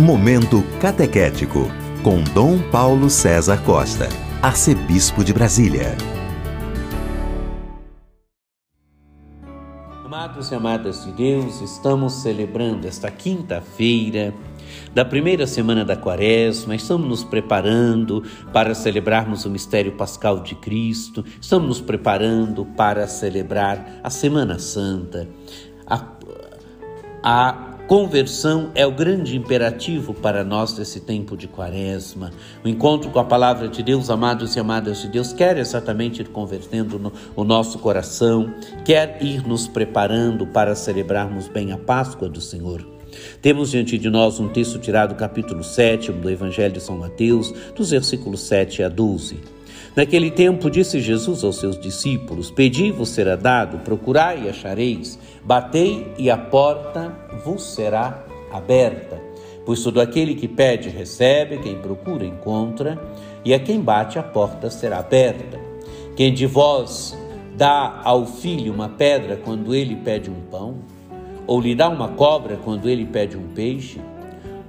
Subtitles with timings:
[0.00, 1.68] Momento Catequético,
[2.02, 4.08] com Dom Paulo César Costa,
[4.40, 5.94] Arcebispo de Brasília.
[10.02, 14.32] Amados e amadas de Deus, estamos celebrando esta quinta-feira
[14.94, 18.24] da primeira semana da quaresma, estamos nos preparando
[18.54, 25.28] para celebrarmos o mistério pascal de Cristo, estamos nos preparando para celebrar a Semana Santa.
[25.86, 26.06] A,
[27.22, 32.30] a Conversão é o grande imperativo para nós nesse tempo de quaresma.
[32.64, 36.28] O encontro com a palavra de Deus, amados e amadas de Deus, quer exatamente ir
[36.28, 38.54] convertendo no, o nosso coração,
[38.84, 42.86] quer ir nos preparando para celebrarmos bem a Páscoa do Senhor.
[43.42, 47.52] Temos diante de nós um texto tirado do capítulo 7 do Evangelho de São Mateus,
[47.74, 49.40] dos versículos 7 a 12.
[49.94, 56.30] Naquele tempo disse Jesus aos seus discípulos: Pedi-vos será dado, procurai e achareis, batei e
[56.30, 57.12] a porta
[57.44, 59.20] vos será aberta.
[59.64, 62.98] Pois todo aquele que pede recebe, quem procura encontra,
[63.44, 65.60] e a quem bate a porta será aberta.
[66.16, 67.16] Quem de vós
[67.56, 70.76] dá ao filho uma pedra quando ele pede um pão?
[71.46, 74.00] Ou lhe dá uma cobra quando ele pede um peixe?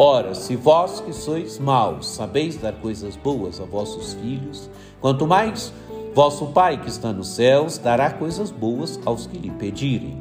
[0.00, 5.72] Ora, se vós que sois maus sabeis dar coisas boas a vossos filhos, quanto mais
[6.14, 10.16] vosso Pai que está nos céus dará coisas boas aos que lhe pedirem.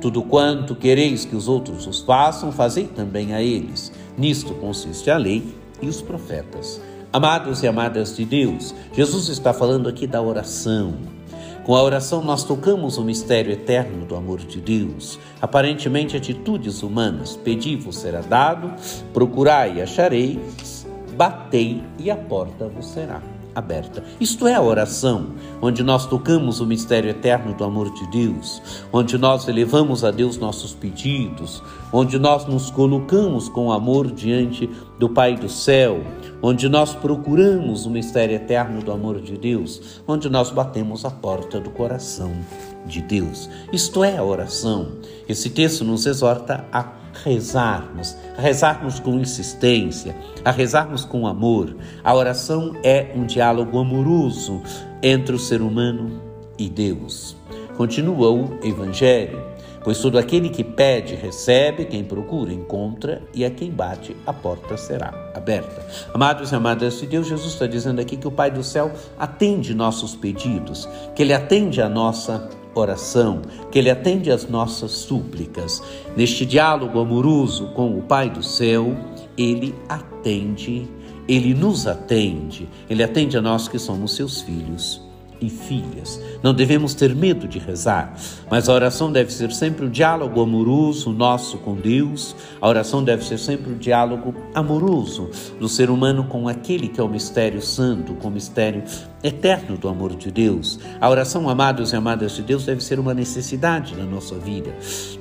[0.00, 3.90] Tudo quanto quereis que os outros os façam, fazei também a eles.
[4.16, 6.80] Nisto consiste a lei e os profetas.
[7.12, 11.17] Amados e amadas de Deus, Jesus está falando aqui da oração.
[11.68, 15.20] Com a oração, nós tocamos o mistério eterno do amor de Deus.
[15.38, 18.72] Aparentemente, atitudes humanas: pedi-vos será dado,
[19.12, 23.20] procurai e achareis, batei e a porta vos será
[23.58, 24.02] aberta.
[24.20, 25.28] Isto é a oração,
[25.60, 30.38] onde nós tocamos o mistério eterno do amor de Deus, onde nós elevamos a Deus
[30.38, 36.02] nossos pedidos, onde nós nos colocamos com amor diante do Pai do céu,
[36.42, 41.60] onde nós procuramos o mistério eterno do amor de Deus, onde nós batemos a porta
[41.60, 42.32] do coração
[42.86, 43.50] de Deus.
[43.72, 44.92] Isto é a oração.
[45.28, 46.82] Esse texto nos exorta a
[47.24, 51.76] rezarmos, a rezarmos com insistência, a rezarmos com amor.
[52.02, 54.62] A oração é um diálogo amoroso
[55.02, 56.20] entre o ser humano
[56.58, 57.36] e Deus.
[57.76, 59.48] Continua o Evangelho.
[59.84, 64.76] Pois todo aquele que pede, recebe, quem procura, encontra, e a quem bate, a porta
[64.76, 65.86] será aberta.
[66.12, 69.74] Amados e amadas de Deus, Jesus está dizendo aqui que o Pai do céu atende
[69.74, 75.82] nossos pedidos, que Ele atende a nossa oração, que Ele atende às nossas súplicas.
[76.16, 78.96] Neste diálogo amoroso com o Pai do céu,
[79.36, 80.88] Ele atende,
[81.26, 85.07] Ele nos atende, Ele atende a nós que somos seus filhos
[85.40, 86.20] e filhas.
[86.42, 88.14] Não devemos ter medo de rezar,
[88.50, 92.34] mas a oração deve ser sempre um diálogo amoroso nosso com Deus.
[92.60, 97.04] A oração deve ser sempre um diálogo amoroso do ser humano com aquele que é
[97.04, 98.82] o mistério santo, com o mistério
[99.22, 100.78] eterno do amor de Deus.
[101.00, 104.74] A oração, amados e amadas de Deus, deve ser uma necessidade na nossa vida,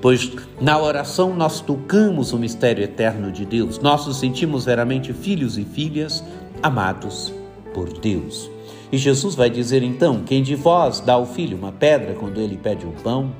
[0.00, 3.78] pois na oração nós tocamos o mistério eterno de Deus.
[3.78, 6.24] Nós nos sentimos veramente filhos e filhas
[6.62, 7.32] amados
[7.72, 8.53] por Deus.
[8.90, 12.56] E Jesus vai dizer então: Quem de vós dá ao filho uma pedra quando ele
[12.56, 13.32] pede um pão?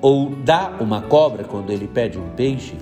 [0.00, 2.74] Ou dá uma cobra quando ele pede um peixe?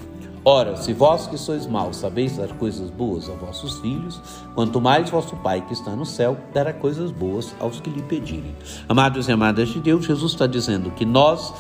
[0.47, 4.21] Ora, se vós que sois maus sabeis dar coisas boas a vossos filhos,
[4.55, 8.55] quanto mais vosso Pai que está no céu dará coisas boas aos que lhe pedirem.
[8.87, 11.55] Amados e amadas de Deus, Jesus está dizendo que nós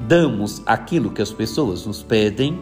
[0.00, 2.58] damos aquilo que as pessoas nos pedem,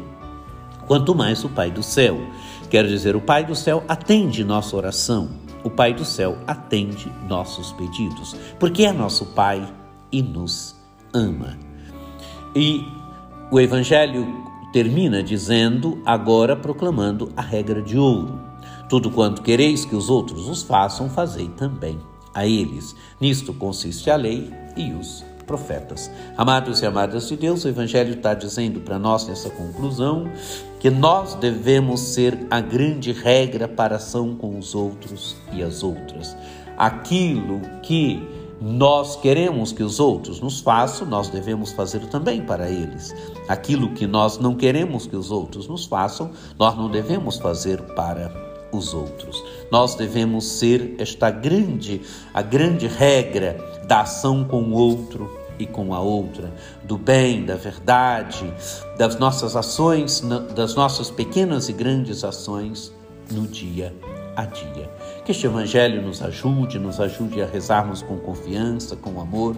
[0.87, 2.21] quanto mais o Pai do céu.
[2.69, 7.73] Quer dizer, o Pai do céu atende nossa oração o Pai do céu atende nossos
[7.73, 9.67] pedidos, porque é nosso Pai
[10.13, 10.77] e nos
[11.13, 11.59] ama.
[12.55, 12.87] E
[13.51, 14.25] o Evangelho
[14.73, 18.41] termina dizendo, agora proclamando a regra de ouro:
[18.89, 21.99] tudo quanto quereis que os outros os façam, fazei também
[22.33, 22.95] a eles.
[23.21, 26.11] Nisto consiste a lei e os profetas.
[26.37, 30.31] Amados e amadas de Deus, o Evangelho está dizendo para nós nessa conclusão
[30.81, 36.37] que nós devemos ser a grande regra para ação com os outros e as outras.
[36.77, 38.23] Aquilo que
[38.61, 43.15] nós queremos que os outros nos façam, nós devemos fazer também para eles.
[43.49, 48.33] Aquilo que nós não queremos que os outros nos façam, nós não devemos fazer para
[48.73, 49.43] os outros.
[49.71, 52.01] Nós devemos ser esta grande,
[52.33, 56.53] a grande regra da ação com o outro e com a outra,
[56.85, 58.53] do bem, da verdade,
[58.99, 60.23] das nossas ações,
[60.55, 62.93] das nossas pequenas e grandes ações
[63.31, 63.95] no dia
[64.37, 64.91] a dia.
[65.25, 69.57] Que este Evangelho nos ajude, nos ajude a rezarmos com confiança, com amor,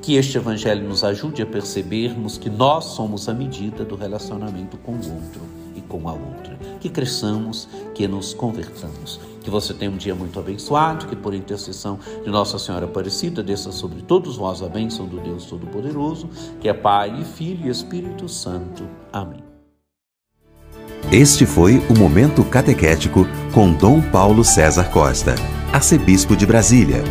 [0.00, 4.92] que este Evangelho nos ajude a percebermos que nós somos a medida do relacionamento com
[4.92, 6.58] o outro com a outra.
[6.80, 9.20] Que cresçamos, que nos convertamos.
[9.42, 13.70] Que você tenha um dia muito abençoado, que por intercessão de Nossa Senhora Aparecida desça
[13.72, 16.28] sobre todos vós a bênção do Deus Todo-Poderoso,
[16.60, 18.82] que é Pai, Filho e Espírito Santo.
[19.12, 19.42] Amém.
[21.12, 25.36] Este foi o Momento Catequético com Dom Paulo César Costa,
[25.72, 27.04] arcebispo de Brasília